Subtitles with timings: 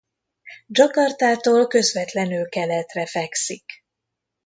[0.67, 3.65] Jakartától közvetlenül keletre fekszik.